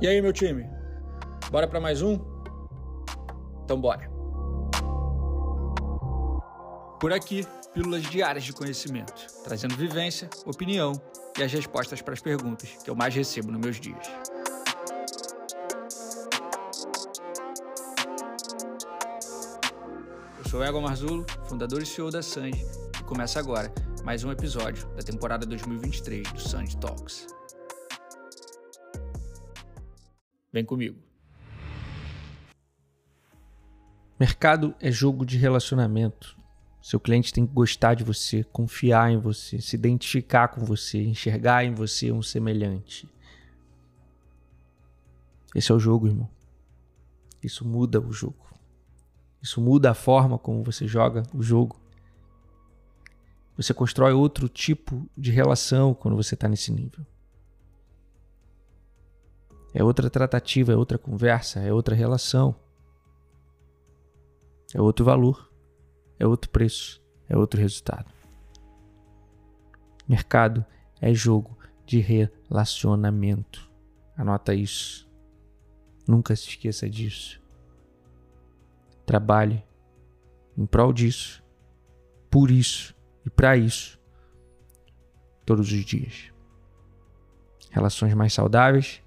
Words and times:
E 0.00 0.08
aí, 0.08 0.22
meu 0.22 0.32
time? 0.32 0.66
Bora 1.50 1.68
para 1.68 1.78
mais 1.78 2.00
um? 2.00 2.18
Então 3.62 3.78
bora. 3.78 4.10
Por 6.98 7.12
aqui, 7.12 7.46
pílulas 7.74 8.04
diárias 8.04 8.44
de 8.44 8.54
conhecimento, 8.54 9.26
trazendo 9.44 9.76
vivência, 9.76 10.30
opinião 10.46 10.92
e 11.38 11.42
as 11.42 11.52
respostas 11.52 12.00
para 12.00 12.14
as 12.14 12.20
perguntas 12.20 12.78
que 12.82 12.88
eu 12.88 12.94
mais 12.94 13.14
recebo 13.14 13.52
nos 13.52 13.60
meus 13.60 13.78
dias. 13.78 14.06
Eu 20.38 20.50
sou 20.50 20.64
Ego 20.64 20.80
Marzulo, 20.80 21.26
fundador 21.44 21.82
e 21.82 21.86
CEO 21.86 22.10
da 22.10 22.22
Sanji, 22.22 22.64
e 22.98 23.04
começa 23.04 23.38
agora 23.38 23.70
mais 24.02 24.24
um 24.24 24.32
episódio 24.32 24.88
da 24.96 25.02
temporada 25.02 25.44
2023 25.44 26.32
do 26.32 26.40
Sanji 26.40 26.74
Talks. 26.78 27.26
Vem 30.52 30.64
comigo. 30.64 30.98
Mercado 34.18 34.74
é 34.80 34.90
jogo 34.90 35.24
de 35.24 35.38
relacionamento. 35.38 36.36
Seu 36.82 36.98
cliente 36.98 37.32
tem 37.32 37.46
que 37.46 37.52
gostar 37.52 37.94
de 37.94 38.04
você, 38.04 38.42
confiar 38.44 39.10
em 39.10 39.18
você, 39.18 39.60
se 39.60 39.76
identificar 39.76 40.48
com 40.48 40.64
você, 40.64 41.02
enxergar 41.02 41.64
em 41.64 41.74
você 41.74 42.10
um 42.10 42.22
semelhante. 42.22 43.08
Esse 45.54 45.70
é 45.70 45.74
o 45.74 45.78
jogo, 45.78 46.06
irmão. 46.06 46.28
Isso 47.42 47.66
muda 47.66 48.00
o 48.00 48.12
jogo. 48.12 48.46
Isso 49.42 49.60
muda 49.60 49.90
a 49.90 49.94
forma 49.94 50.38
como 50.38 50.62
você 50.62 50.86
joga 50.86 51.22
o 51.34 51.42
jogo. 51.42 51.80
Você 53.56 53.74
constrói 53.74 54.12
outro 54.12 54.48
tipo 54.48 55.08
de 55.16 55.30
relação 55.30 55.94
quando 55.94 56.16
você 56.16 56.34
está 56.34 56.48
nesse 56.48 56.72
nível. 56.72 57.04
É 59.72 59.84
outra 59.84 60.10
tratativa, 60.10 60.72
é 60.72 60.76
outra 60.76 60.98
conversa, 60.98 61.60
é 61.60 61.72
outra 61.72 61.94
relação. 61.94 62.54
É 64.74 64.80
outro 64.80 65.04
valor 65.04 65.50
é 66.20 66.26
outro 66.26 66.50
preço, 66.50 67.02
é 67.26 67.36
outro 67.36 67.58
resultado. 67.58 68.12
Mercado 70.06 70.64
é 71.00 71.14
jogo 71.14 71.58
de 71.86 71.98
relacionamento. 71.98 73.70
Anota 74.14 74.54
isso. 74.54 75.10
Nunca 76.06 76.36
se 76.36 76.48
esqueça 76.48 76.88
disso. 76.90 77.40
Trabalhe 79.06 79.64
em 80.58 80.66
prol 80.66 80.92
disso, 80.92 81.42
por 82.30 82.50
isso 82.50 82.94
e 83.24 83.30
para 83.30 83.56
isso, 83.56 83.98
todos 85.46 85.72
os 85.72 85.84
dias. 85.84 86.30
Relações 87.70 88.12
mais 88.14 88.34
saudáveis, 88.34 89.02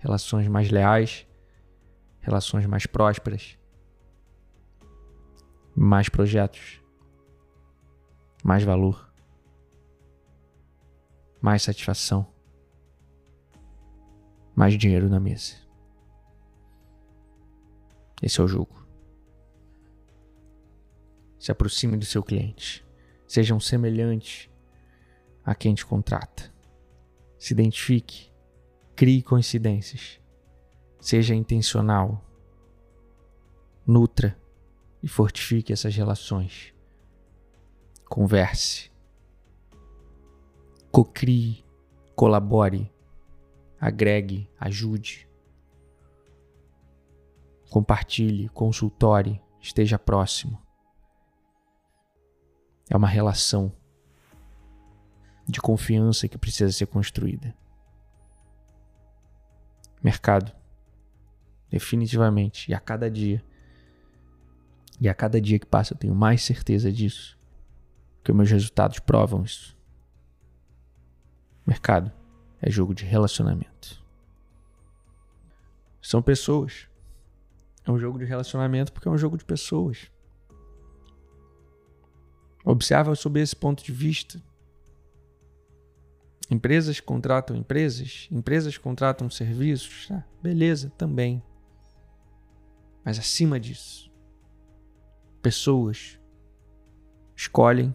relações 0.00 0.48
mais 0.48 0.70
leais, 0.70 1.26
relações 2.20 2.66
mais 2.66 2.86
prósperas, 2.86 3.56
mais 5.76 6.08
projetos, 6.08 6.82
mais 8.42 8.64
valor, 8.64 9.12
mais 11.40 11.62
satisfação, 11.62 12.26
mais 14.54 14.76
dinheiro 14.76 15.08
na 15.08 15.20
mesa. 15.20 15.54
Esse 18.22 18.40
é 18.40 18.44
o 18.44 18.48
jogo. 18.48 18.86
Se 21.38 21.50
aproxime 21.50 21.96
do 21.96 22.04
seu 22.04 22.22
cliente. 22.22 22.86
Sejam 23.26 23.58
semelhantes 23.58 24.50
a 25.44 25.54
quem 25.54 25.74
te 25.74 25.86
contrata. 25.86 26.52
Se 27.38 27.54
identifique. 27.54 28.29
Crie 29.00 29.22
coincidências. 29.22 30.20
Seja 31.00 31.34
intencional. 31.34 32.22
Nutra 33.86 34.38
e 35.02 35.08
fortifique 35.08 35.72
essas 35.72 35.96
relações. 35.96 36.74
Converse. 38.10 38.92
Cocrie, 40.92 41.64
colabore, 42.14 42.92
agregue, 43.80 44.50
ajude. 44.60 45.26
Compartilhe, 47.70 48.50
consultore, 48.50 49.40
esteja 49.62 49.98
próximo. 49.98 50.60
É 52.90 52.94
uma 52.98 53.08
relação 53.08 53.72
de 55.48 55.58
confiança 55.58 56.28
que 56.28 56.36
precisa 56.36 56.70
ser 56.70 56.84
construída. 56.84 57.58
Mercado, 60.02 60.52
definitivamente, 61.68 62.70
e 62.70 62.74
a 62.74 62.80
cada 62.80 63.10
dia, 63.10 63.44
e 65.00 65.08
a 65.08 65.14
cada 65.14 65.40
dia 65.40 65.58
que 65.58 65.66
passa 65.66 65.94
eu 65.94 65.98
tenho 65.98 66.14
mais 66.14 66.42
certeza 66.42 66.92
disso. 66.92 67.38
Porque 68.18 68.32
meus 68.32 68.50
resultados 68.50 68.98
provam 68.98 69.44
isso. 69.44 69.76
Mercado 71.66 72.12
é 72.60 72.70
jogo 72.70 72.94
de 72.94 73.04
relacionamento. 73.04 74.04
São 76.02 76.20
pessoas. 76.20 76.88
É 77.86 77.90
um 77.90 77.98
jogo 77.98 78.18
de 78.18 78.24
relacionamento 78.24 78.92
porque 78.92 79.08
é 79.08 79.10
um 79.10 79.16
jogo 79.16 79.38
de 79.38 79.44
pessoas. 79.44 80.10
Observa 82.64 83.14
sob 83.14 83.40
esse 83.40 83.56
ponto 83.56 83.82
de 83.82 83.92
vista. 83.92 84.42
Empresas 86.50 86.98
contratam 86.98 87.56
empresas, 87.56 88.26
empresas 88.28 88.76
contratam 88.76 89.30
serviços, 89.30 90.08
ah, 90.10 90.24
beleza, 90.42 90.90
também. 90.98 91.40
Mas 93.04 93.20
acima 93.20 93.60
disso, 93.60 94.10
pessoas 95.40 96.18
escolhem 97.36 97.94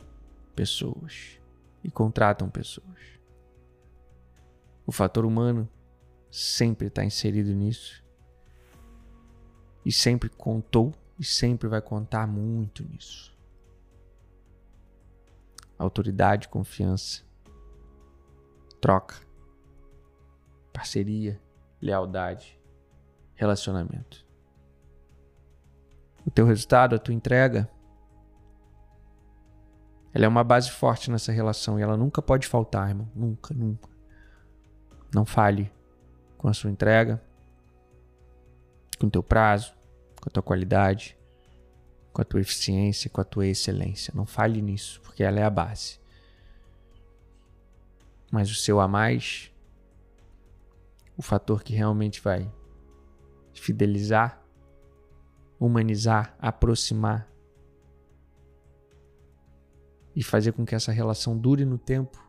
pessoas 0.55 1.38
e 1.83 1.91
contratam 1.91 2.49
pessoas. 2.49 2.97
O 4.88 4.91
fator 4.91 5.25
humano 5.25 5.69
sempre 6.31 6.88
está 6.88 7.03
inserido 7.03 7.51
nisso 7.51 8.01
e 9.85 9.91
sempre 9.91 10.29
contou 10.29 10.94
e 11.19 11.25
sempre 11.25 11.67
vai 11.67 11.81
contar 11.81 12.25
muito 12.25 12.83
nisso. 12.83 13.35
Autoridade, 15.77 16.47
confiança, 16.47 17.25
troca, 18.85 19.16
parceria, 20.72 21.41
lealdade, 21.81 22.59
relacionamento 23.34 24.25
o 26.25 26.31
teu 26.31 26.46
resultado, 26.46 26.95
a 26.95 27.00
tua 27.00 27.13
entrega, 27.13 27.69
ela 30.13 30.25
é 30.25 30.28
uma 30.28 30.44
base 30.44 30.72
forte 30.72 31.12
nessa 31.12 31.31
relação 31.31 31.78
e 31.78 31.84
ela 31.84 31.95
nunca 31.95 32.22
pode 32.22 32.47
faltar, 32.47 32.90
irmão. 32.90 33.07
Nunca, 33.13 33.53
nunca. 33.53 33.90
Não 35.13 35.25
falhe 35.25 35.72
com 36.38 36.47
a 36.47 36.53
sua 36.53 36.72
entrega, 36.72 37.22
com 38.97 39.07
o 39.07 39.09
teu 39.09 39.22
prazo, 39.22 39.74
com 40.19 40.29
a 40.29 40.31
tua 40.31 40.41
qualidade, 40.41 41.18
com 42.12 42.22
a 42.22 42.25
tua 42.25 42.41
eficiência, 42.41 43.09
com 43.09 43.22
a 43.22 43.25
tua 43.25 43.45
excelência. 43.45 44.13
Não 44.16 44.25
falhe 44.25 44.62
nisso, 44.62 45.01
porque 45.01 45.24
ela 45.24 45.40
é 45.40 45.44
a 45.44 45.50
base. 45.50 46.00
Mas 48.35 48.51
o 48.51 48.56
seu 48.56 48.81
a 48.81 48.88
mais, 48.88 49.50
o 51.16 51.22
fator 51.22 51.63
que 51.63 51.73
realmente 51.73 52.19
vai 52.22 52.51
fidelizar 53.53 54.46
humanizar, 55.59 56.35
aproximar 56.40 57.28
e 60.16 60.24
fazer 60.24 60.53
com 60.53 60.66
que 60.66 60.75
essa 60.75 60.91
relação 60.91 61.38
dure 61.38 61.66
no 61.66 61.78
tempo 61.78 62.24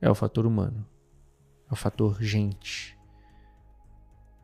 é 0.00 0.10
o 0.10 0.14
fator 0.14 0.46
humano, 0.46 0.86
é 1.68 1.72
o 1.72 1.76
fator 1.76 2.22
gente. 2.22 2.96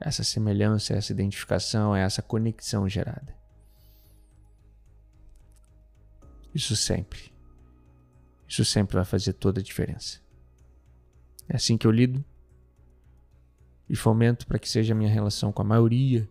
Essa 0.01 0.25
semelhança, 0.25 0.93
essa 0.95 1.13
identificação, 1.13 1.95
é 1.95 2.03
essa 2.03 2.21
conexão 2.21 2.89
gerada. 2.89 3.35
Isso 6.53 6.77
sempre. 6.77 7.34
Isso 8.47 8.65
sempre 8.65 8.97
vai 8.97 9.05
fazer 9.05 9.33
toda 9.33 9.61
a 9.61 9.63
diferença. 9.63 10.21
É 11.49 11.57
assim 11.57 11.77
que 11.77 11.87
eu 11.87 11.91
lido 11.91 12.25
e 13.89 13.97
fomento 13.97 14.47
para 14.47 14.59
que 14.59 14.69
seja 14.69 14.95
a 14.95 14.97
minha 14.97 15.11
relação 15.11 15.53
com 15.53 15.63
a 15.63 15.65
maioria 15.65 16.29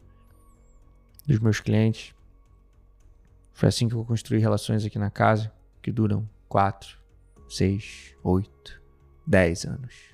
dos 1.26 1.40
meus 1.40 1.60
clientes. 1.60 2.16
Foi 3.54 3.70
assim 3.70 3.88
que 3.88 3.96
eu 3.96 4.04
construí 4.04 4.40
relações 4.40 4.84
aqui 4.86 4.98
na 4.98 5.12
casa 5.12 5.54
que 5.82 5.92
duram 5.92 6.28
4, 6.50 6.98
6, 7.48 8.16
8, 8.24 8.82
10 9.26 9.66
anos. 9.66 10.14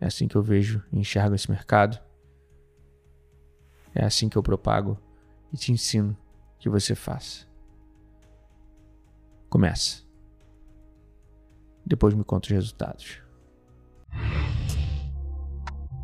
É 0.00 0.06
assim 0.06 0.26
que 0.26 0.36
eu 0.36 0.42
vejo 0.42 0.82
e 0.92 0.98
enxergo 0.98 1.34
esse 1.34 1.50
mercado. 1.50 2.00
É 3.94 4.04
assim 4.04 4.28
que 4.28 4.36
eu 4.36 4.42
propago 4.42 4.98
e 5.52 5.56
te 5.56 5.72
ensino 5.72 6.16
que 6.58 6.68
você 6.68 6.94
faça. 6.94 7.49
Começa. 9.50 10.04
Depois 11.84 12.14
me 12.14 12.22
conta 12.22 12.46
os 12.46 12.52
resultados. 12.52 13.20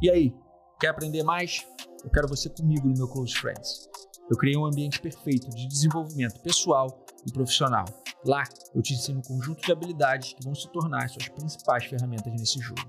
E 0.02 0.10
aí, 0.10 0.34
quer 0.80 0.88
aprender 0.88 1.22
mais? 1.22 1.64
Eu 2.02 2.10
quero 2.10 2.26
você 2.26 2.50
comigo 2.50 2.88
no 2.88 2.94
meu 2.94 3.08
Close 3.08 3.34
Friends. 3.34 3.88
Eu 4.28 4.36
criei 4.36 4.56
um 4.56 4.66
ambiente 4.66 5.00
perfeito 5.00 5.48
de 5.50 5.68
desenvolvimento 5.68 6.40
pessoal 6.42 7.06
e 7.24 7.32
profissional. 7.32 7.84
Lá, 8.24 8.42
eu 8.74 8.82
te 8.82 8.94
ensino 8.94 9.20
um 9.20 9.22
conjunto 9.22 9.64
de 9.64 9.70
habilidades 9.70 10.32
que 10.32 10.44
vão 10.44 10.54
se 10.54 10.68
tornar 10.72 11.08
suas 11.08 11.28
principais 11.28 11.84
ferramentas 11.84 12.32
nesse 12.32 12.58
jogo. 12.58 12.82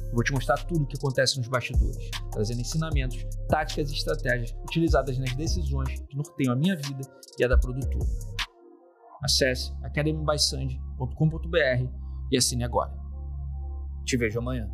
Eu 0.00 0.14
vou 0.14 0.24
te 0.24 0.32
mostrar 0.32 0.56
tudo 0.64 0.84
o 0.84 0.86
que 0.86 0.96
acontece 0.96 1.36
nos 1.36 1.48
bastidores, 1.48 2.10
trazendo 2.32 2.62
ensinamentos, 2.62 3.22
táticas 3.50 3.90
e 3.90 3.94
estratégias 3.94 4.56
utilizadas 4.64 5.18
nas 5.18 5.34
decisões 5.36 6.00
que 6.00 6.16
norteiam 6.16 6.54
a 6.54 6.56
minha 6.56 6.74
vida 6.74 7.02
e 7.38 7.44
a 7.44 7.48
da 7.48 7.58
produtora 7.58 8.37
acesse 9.22 9.72
academybysand.com.br 9.82 11.88
e 12.30 12.36
assine 12.36 12.64
agora. 12.64 12.92
Te 14.04 14.16
vejo 14.16 14.38
amanhã. 14.38 14.68